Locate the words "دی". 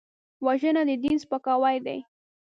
1.85-1.97